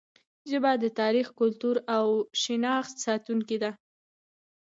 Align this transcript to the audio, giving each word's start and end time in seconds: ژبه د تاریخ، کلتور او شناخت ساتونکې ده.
ژبه 0.49 0.71
د 0.83 0.85
تاریخ، 0.99 1.27
کلتور 1.39 1.75
او 1.97 2.07
شناخت 2.41 2.93
ساتونکې 3.05 3.57
ده. 3.63 3.71